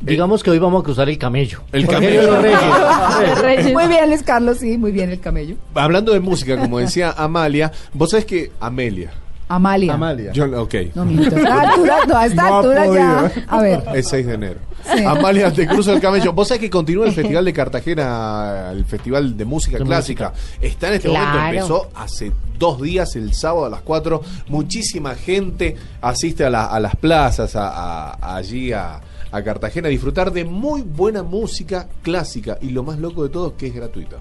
Digamos 0.00 0.42
que 0.42 0.50
hoy 0.50 0.58
vamos 0.58 0.82
a 0.82 0.84
cruzar 0.84 1.08
el 1.08 1.16
camello. 1.16 1.62
El 1.72 1.86
camello. 1.86 2.22
los 2.30 3.40
reyes. 3.40 3.72
Muy 3.72 3.86
bien, 3.88 4.08
Luis 4.08 4.22
Carlos, 4.22 4.58
sí, 4.58 4.76
muy 4.76 4.92
bien 4.92 5.10
el 5.10 5.20
camello. 5.20 5.56
Hablando 5.74 6.12
de 6.12 6.20
música, 6.20 6.58
como 6.58 6.78
decía 6.78 7.14
Amalia, 7.16 7.72
vos 7.94 8.10
sabés 8.10 8.26
que 8.26 8.52
Amelia. 8.60 9.10
Amalia. 9.48 9.94
Amalia. 9.94 10.32
Yo, 10.32 10.44
ok. 10.62 10.74
No, 10.94 11.04
mijito, 11.04 11.36
a 11.36 11.38
esta 11.38 11.60
altura, 11.70 11.96
no, 12.06 12.16
a 12.16 12.26
esta 12.26 12.42
No 12.48 12.54
ha 12.54 12.58
altura 12.58 12.86
ya. 12.94 13.32
A 13.48 13.60
ver. 13.62 13.82
El 13.94 14.04
6 14.04 14.26
de 14.26 14.34
enero. 14.34 14.60
Sí. 14.94 15.02
Amalia, 15.04 15.52
te 15.52 15.66
cruzo 15.66 15.92
el 15.92 16.00
camello. 16.00 16.32
Vos 16.34 16.46
sabés 16.48 16.60
que 16.60 16.70
continúa 16.70 17.06
el 17.06 17.12
Festival 17.12 17.44
de 17.44 17.52
Cartagena, 17.52 18.70
el 18.72 18.84
Festival 18.84 19.36
de 19.36 19.44
Música 19.44 19.78
De 19.78 19.84
Clásica. 19.84 20.32
Está 20.60 20.88
en 20.88 20.94
este 20.94 21.08
Claro. 21.08 21.26
momento, 21.40 21.48
empezó 21.56 21.90
hace 21.94 22.32
dos 22.58 22.80
días, 22.80 23.16
el 23.16 23.34
sábado 23.34 23.66
a 23.66 23.70
las 23.70 23.80
4. 23.82 24.20
Muchísima 24.48 25.14
gente 25.14 25.74
asiste 26.00 26.44
a, 26.44 26.50
la- 26.50 26.66
a 26.66 26.78
las 26.80 26.94
plazas, 26.96 27.56
a, 27.56 27.68
a- 28.12 28.36
allí 28.36 28.72
a, 28.72 29.00
a 29.32 29.42
Cartagena, 29.42 29.88
a 29.88 29.90
disfrutar 29.90 30.32
de 30.32 30.44
muy 30.44 30.82
buena 30.82 31.22
música 31.24 31.88
clásica. 32.02 32.56
Y 32.60 32.70
lo 32.70 32.84
más 32.84 32.98
loco 32.98 33.24
de 33.24 33.30
todo 33.30 33.48
es 33.48 33.52
que 33.54 33.66
es 33.68 33.74
gratuita. 33.74 34.16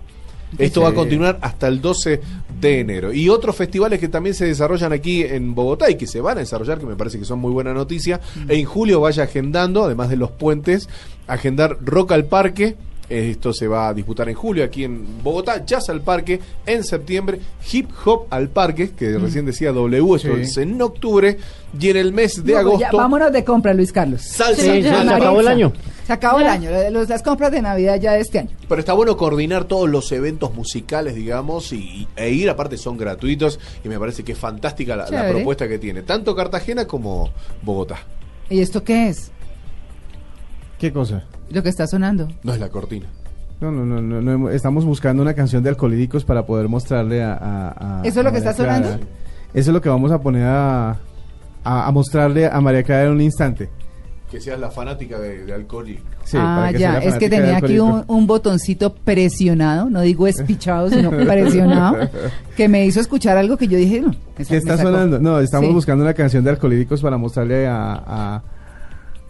Esto 0.58 0.82
va 0.82 0.88
a 0.88 0.92
Sí. 0.92 0.96
continuar 0.96 1.38
hasta 1.42 1.68
el 1.68 1.82
12 1.82 2.22
de 2.62 2.80
enero. 2.80 3.12
Y 3.14 3.28
otros 3.30 3.56
festivales 3.56 4.00
que 4.00 4.08
también 4.08 4.34
se 4.36 4.46
desarrollan 4.46 4.94
aquí 4.94 5.24
en 5.24 5.54
Bogotá 5.54 5.90
y 5.92 5.96
que 5.96 6.08
se 6.08 6.22
van 6.22 6.38
a 6.38 6.42
desarrollar, 6.42 6.80
que 6.80 6.86
me 6.86 6.96
parece 6.96 7.20
que 7.20 7.25
son 7.25 7.40
muy 7.40 7.52
buena 7.52 7.74
noticia. 7.74 8.22
En 8.48 8.64
julio 8.66 9.02
vaya 9.02 9.24
agendando, 9.24 9.84
además 9.84 10.10
de 10.10 10.18
los 10.18 10.32
puentes, 10.32 10.88
agendar 11.28 11.78
Rock 11.84 12.14
al 12.14 12.25
Parque. 12.25 12.75
Esto 13.08 13.54
se 13.54 13.68
va 13.68 13.90
a 13.90 13.94
disputar 13.94 14.30
en 14.30 14.34
julio 14.36 14.64
aquí 14.64 14.84
en 14.84 15.22
Bogotá, 15.22 15.64
Jazz 15.64 15.90
al 15.90 16.02
Parque 16.02 16.40
en 16.66 16.84
septiembre, 16.84 17.40
Hip 17.72 17.88
Hop 18.06 18.25
al 18.32 18.50
Parque, 18.50 18.92
que 18.98 19.20
recién 19.20 19.46
decía 19.46 19.72
W, 19.72 20.16
esto 20.16 20.34
Sí. 20.36 20.42
es 20.42 20.58
en 20.58 20.82
octubre, 20.82 21.38
y 21.80 21.90
en 21.90 21.98
el 21.98 22.14
mes 22.14 22.44
de 22.44 22.54
No, 22.54 22.58
pues 22.62 22.66
agosto, 22.66 22.80
ya, 22.80 22.92
vámonos 22.98 23.32
de 23.32 23.44
compra, 23.44 23.75
Luis 23.75 23.92
Carlos. 23.92 24.24
Salsa. 24.24 24.60
Sí, 24.60 24.82
ya 24.82 24.84
se 24.84 24.90
Maritza. 25.06 25.16
acabó 25.18 25.40
el 25.40 25.48
año. 25.48 25.72
Se 26.06 26.14
acabó 26.14 26.40
el 26.40 26.46
año, 26.48 26.70
los- 26.92 27.10
las 27.10 27.24
compras 27.24 27.52
de 27.52 27.62
Navidad 27.64 28.00
ya 28.00 28.14
de 28.14 28.20
este 28.22 28.38
año. 28.40 28.50
Pero 28.70 28.80
está 28.80 28.94
bueno 28.94 29.18
coordinar 29.18 29.64
todos 29.66 29.90
los 29.90 30.12
eventos 30.12 30.54
musicales, 30.54 31.16
digamos, 31.16 31.74
y, 31.74 32.08
e 32.16 32.30
ir, 32.30 32.48
aparte 32.50 32.78
son 32.78 32.96
gratuitos, 32.98 33.60
y 33.84 33.90
me 33.90 33.98
parece 34.00 34.24
que 34.24 34.34
es 34.34 34.38
fantástica 34.38 34.96
la, 34.96 35.06
propuesta 35.32 35.68
que 35.68 35.80
tiene, 35.80 36.04
tanto 36.04 36.36
Cartagena 36.36 36.86
como 36.86 37.32
Bogotá. 37.64 37.98
¿Y 38.50 38.60
esto 38.62 38.84
qué 38.84 39.10
es? 39.10 39.32
¿Qué 40.78 40.92
cosa? 40.94 41.24
Lo 41.50 41.64
que 41.64 41.70
está 41.70 41.88
sonando. 41.88 42.28
No 42.44 42.54
es 42.54 42.60
la 42.60 42.70
cortina. 42.70 43.08
No, 43.62 43.72
no, 43.72 43.86
no, 43.86 44.02
no, 44.02 44.22
no, 44.22 44.50
estamos 44.50 44.84
buscando 44.86 45.24
una 45.24 45.34
canción 45.34 45.64
de 45.64 45.70
alcohólicos 45.70 46.26
para 46.26 46.46
poder 46.46 46.68
mostrarle 46.68 47.24
a, 47.24 47.34
a- 47.34 48.00
a- 48.02 48.02
¿Eso 48.04 48.20
es 48.20 48.24
lo 48.24 48.30
a 48.30 48.34
que 48.34 48.40
María 48.40 48.52
está 48.52 48.54
sonando? 48.64 48.88
Clara. 48.90 49.04
Eso 49.54 49.70
es 49.72 49.74
lo 49.74 49.82
que 49.82 49.90
vamos 49.90 50.12
a 50.12 50.20
poner 50.20 50.44
a, 50.44 50.90
a, 51.64 51.88
a 51.88 51.92
mostrarle 51.92 52.46
a 52.46 52.60
María 52.62 52.84
Clara 52.84 53.06
en 53.06 53.12
un 53.12 53.22
instante. 53.22 53.70
Que 54.29 54.41
seas 54.41 54.60
la 54.60 54.72
fanática 54.72 55.20
de, 55.20 55.46
de 55.46 55.53
alcohólico. 55.53 56.01
Sí, 56.24 56.36
ah, 56.39 56.72
ya, 56.75 56.98
es 56.98 57.15
que 57.15 57.29
tenía 57.29 57.58
aquí 57.58 57.79
un, 57.79 58.03
un 58.08 58.25
botoncito 58.27 58.94
presionado, 58.94 59.89
no 59.89 60.01
digo 60.01 60.25
espichado, 60.27 60.89
sino 60.89 61.10
presionado, 61.25 62.10
que 62.58 62.67
me 62.67 62.86
hizo 62.86 63.00
escuchar 63.00 63.38
algo 63.38 63.55
que 63.55 63.67
yo 63.67 63.77
dije, 63.77 64.01
no. 64.01 64.12
¿Qué 64.36 64.58
está 64.58 64.77
sonando? 64.77 65.20
No, 65.20 65.39
estamos 65.39 65.67
Sí. 65.67 65.74
buscando 65.74 66.03
una 66.03 66.13
canción 66.15 66.44
de 66.44 66.50
alcohólicos 66.50 67.01
para 67.01 67.17
mostrarle 67.17 67.67
a, 67.67 67.94
a, 68.05 68.44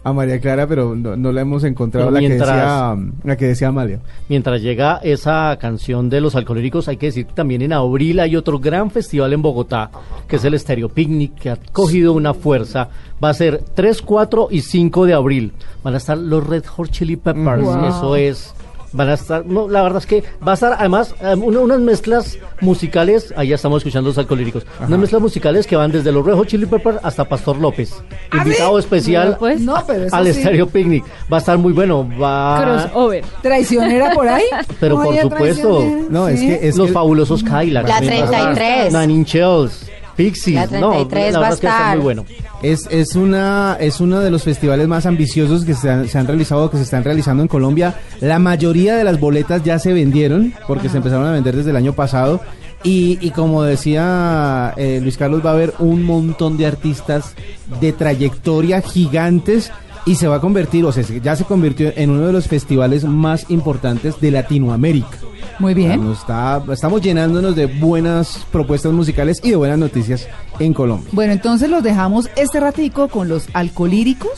a 0.06 0.14
María 0.14 0.40
Clara, 0.40 0.68
pero 0.68 0.96
no, 0.96 1.18
no 1.18 1.32
la 1.32 1.42
hemos 1.42 1.64
encontrado, 1.64 2.12
la 2.12 2.20
que, 2.20 2.30
decía, 2.30 2.96
la 3.24 3.36
que 3.36 3.46
decía 3.48 3.70
Amalia. 3.70 4.02
Mientras 4.30 4.62
llega 4.62 4.98
esa 4.98 5.58
canción 5.60 6.12
de 6.12 6.22
los 6.22 6.36
alcohólicos, 6.36 6.88
hay 6.88 6.98
que 6.98 7.08
decir 7.08 7.26
que 7.26 7.34
también 7.34 7.64
en 7.64 7.74
abril 7.74 8.20
hay 8.20 8.36
otro 8.36 8.60
gran 8.60 8.92
festival 8.92 9.34
en 9.34 9.42
Bogotá, 9.42 9.90
que 10.28 10.36
es 10.36 10.46
el 10.46 10.60
Stereo 10.60 10.90
Picnic, 10.90 11.34
que 11.34 11.50
ha 11.50 11.58
cogido 11.72 12.14
una 12.14 12.36
fuerza. 12.36 12.88
Va 13.22 13.30
a 13.30 13.34
ser 13.34 13.64
3, 13.74 14.04
4 14.04 14.50
y 14.52 14.62
5 14.62 15.06
de 15.08 15.14
abril. 15.16 15.54
Van 15.84 15.96
a 15.96 15.98
estar 15.98 16.20
los 16.20 16.46
Red 16.46 16.66
Hot 16.66 16.92
Chili 16.92 17.16
Peppers. 17.16 17.64
Wow. 17.64 17.86
Eso 17.86 18.16
es. 18.16 18.54
Van 18.96 19.10
a 19.10 19.14
estar, 19.14 19.46
no, 19.46 19.68
la 19.68 19.84
verdad 19.84 20.00
es 20.00 20.06
que 20.06 20.24
va 20.46 20.52
a 20.52 20.54
estar 20.56 20.76
además 20.80 21.14
una- 21.22 21.60
unas 21.60 21.80
mezclas 21.80 22.38
musicales, 22.62 23.34
ahí 23.36 23.50
ya 23.50 23.56
estamos 23.56 23.78
escuchando 23.80 24.10
los 24.10 24.18
alcohólicos, 24.18 24.66
unas 24.88 25.00
mezclas 25.00 25.22
musicales 25.22 25.68
que 25.68 25.76
van 25.76 25.92
desde 25.92 26.12
los 26.12 26.26
Red 26.26 26.36
Hot 26.36 26.48
Chili 26.48 26.66
Peppers 26.66 26.98
hasta 27.04 27.26
Pastor 27.26 27.58
López, 27.58 27.94
invitado 28.34 28.80
especial 28.80 29.36
pues. 29.38 29.60
No, 29.62 29.76
pero 29.86 30.06
eso 30.06 30.16
al 30.16 30.28
sí. 30.34 30.40
Stereo 30.42 30.68
Picnic. 30.68 31.04
Va 31.32 31.38
a 31.38 31.40
estar 31.40 31.58
muy 31.58 31.74
bueno, 31.74 32.08
va 32.22 32.62
Crossover. 32.88 33.24
¿Traicionera 33.42 34.12
por 34.14 34.28
ahí? 34.28 34.46
Pero 34.80 34.98
No 34.98 35.04
por 35.04 35.22
supuesto. 35.22 35.86
No, 36.10 36.28
es 36.28 36.40
que 36.40 36.68
es 36.68 36.78
los 36.78 36.88
que- 36.88 36.94
fabulosos 36.94 37.44
Kylax. 37.44 37.88
La 37.90 37.96
también 37.96 38.14
va 38.14 38.18
a 38.20 38.24
estar. 38.26 38.56
33. 38.56 38.94
Nine 38.94 39.14
Inch 39.14 39.36
Nails, 39.36 39.92
Pixies. 40.16 40.72
La 40.72 40.80
no, 40.80 40.92
33 40.92 41.34
la 41.34 41.40
va 41.40 41.46
a 41.46 41.50
es 41.50 41.56
estar 41.56 41.72
estar. 41.72 41.96
muy 41.98 42.04
bueno. 42.04 42.26
Es, 42.62 42.88
es, 42.90 43.16
una, 43.16 43.78
es 43.80 44.00
uno 44.00 44.20
de 44.20 44.32
los 44.32 44.44
festivales 44.44 44.88
más 44.88 45.06
ambiciosos 45.06 45.66
que 45.66 45.74
se 45.74 45.90
han, 45.90 46.08
se 46.08 46.18
han 46.18 46.28
realizado, 46.28 46.70
que 46.70 46.78
se 46.78 46.84
están 46.84 47.04
realizando 47.04 47.44
en 47.44 47.48
Colombia. 47.48 47.96
La 48.22 48.40
mayoría 48.40 48.96
de 48.96 49.04
las 49.04 49.20
boletas 49.20 49.64
ya 49.64 49.78
se 49.80 49.94
vendieron, 49.94 50.54
porque 50.68 50.90
se 50.90 50.98
empezaron 50.98 51.26
a 51.26 51.32
vender 51.32 51.56
desde 51.56 51.72
el 51.72 51.76
año 51.76 51.94
pasado. 51.94 52.42
Y, 52.84 53.18
y 53.20 53.32
como 53.32 53.64
decía 53.64 54.74
eh, 54.78 55.00
Luis 55.02 55.18
Carlos, 55.18 55.44
va 55.44 55.50
a 55.52 55.54
haber 55.54 55.74
un 55.80 56.04
montón 56.04 56.56
de 56.58 56.68
artistas 56.68 57.34
de 57.82 57.92
trayectoria 57.94 58.82
gigantes 58.82 59.72
y 60.06 60.16
se 60.16 60.28
va 60.28 60.36
a 60.36 60.42
convertir, 60.42 60.86
o 60.86 60.92
sea, 60.92 61.04
ya 61.24 61.36
se 61.36 61.44
convirtió 61.46 61.92
en 61.96 62.10
uno 62.12 62.28
de 62.28 62.34
los 62.34 62.48
festivales 62.48 63.04
más 63.06 63.50
importantes 63.50 64.20
de 64.22 64.32
Latinoamérica. 64.32 65.18
Muy 65.60 65.74
bien. 65.74 66.12
Está, 66.12 66.62
estamos 66.72 67.02
llenándonos 67.02 67.56
de 67.56 67.66
buenas 67.68 68.46
propuestas 68.52 68.92
musicales 68.92 69.40
y 69.44 69.52
de 69.52 69.56
buenas 69.56 69.80
noticias 69.80 70.28
en 70.60 70.74
Colombia. 70.74 71.08
Bueno, 71.12 71.34
entonces 71.34 71.70
los 71.70 71.82
dejamos 71.82 72.30
este 72.36 72.60
ratico 72.60 73.08
con 73.08 73.28
los 73.30 73.48
alcohólíricos 73.54 74.32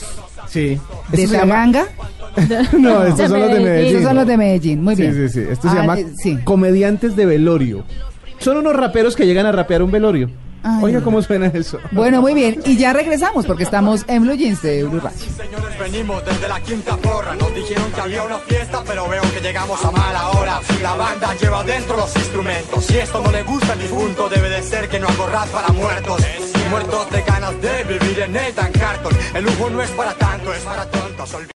Sí. 0.48 0.80
de 1.12 1.28
Taganga. 1.28 1.86
No, 2.78 3.04
estos 3.04 3.18
De 3.18 3.28
son 3.30 3.40
los 3.42 3.52
de 3.52 3.60
Medellín. 3.60 3.92
Esos 3.96 4.04
son 4.04 4.16
los 4.16 4.28
de 4.28 4.38
Medellín, 4.38 4.84
muy 4.84 4.94
bien. 4.96 5.12
Sí, 5.14 5.28
sí, 5.28 5.42
sí. 5.42 5.48
Esto 5.52 5.70
se 5.72 5.78
Ah, 5.78 5.82
llama 5.82 6.00
eh, 6.00 6.06
sí. 6.22 6.38
comediantes 6.44 7.16
de 7.16 7.26
velorio. 7.26 7.84
Son 8.38 8.58
unos 8.58 8.76
raperos 8.76 9.16
que 9.16 9.26
llegan 9.26 9.48
a 9.48 9.52
rapear 9.52 9.82
un 9.82 9.90
velorio. 9.90 10.30
Ay. 10.64 10.84
Oiga 10.84 11.02
cómo 11.02 11.22
suena 11.22 11.48
eso. 11.48 11.80
Bueno, 11.92 12.22
muy 12.22 12.34
bien. 12.34 12.62
Y 12.66 12.78
ya 12.78 12.94
regresamos 12.94 13.46
porque 13.46 13.64
estamos 13.64 14.06
en 14.08 14.24
Blue 14.24 14.36
Jeans 14.36 14.62
de 14.62 14.84
Blue 14.84 15.00
Radio. 15.00 15.18
Señores, 15.18 15.80
venimos 15.80 16.26
desde 16.26 16.48
la 16.48 16.60
quinta 16.62 16.98
porra. 16.98 17.36
Nos 17.36 17.54
dijeron 17.54 17.92
que 17.92 18.02
había 18.02 18.24
una 18.24 18.40
fiesta, 18.40 18.84
pero 18.86 19.08
veo 19.08 19.22
que 19.34 19.42
llegamos 19.42 19.84
a 19.84 19.92
mala 19.92 20.30
hora. 20.30 20.60
La 20.82 20.96
banda 20.96 21.36
lleva 21.36 21.64
dentro 21.64 21.98
los 21.98 22.16
instrumentos. 22.16 22.86
Si 22.86 22.98
esto 22.98 23.22
no 23.22 23.32
le 23.32 23.44
gusta 23.44 23.74
al 23.74 23.80
difunto, 23.80 24.30
debe 24.30 24.50
de 24.50 24.62
ser 24.62 24.90
que 24.90 25.00
no 25.00 25.08
hago 25.08 25.28
rap 25.28 25.48
para 25.50 25.70
muertos. 25.70 26.22
Muertos 26.70 27.10
de 27.12 27.22
ganas 27.22 27.62
de 27.62 27.84
vivir 27.86 28.20
en 28.20 28.36
el 28.36 28.54
Carton. 28.54 29.14
El 29.34 29.46
lujo 29.46 29.70
no 29.70 29.82
es 29.82 29.90
para 29.92 30.14
tanto, 30.16 30.54
es 30.54 30.62
para 30.64 30.86
tontos. 30.90 31.38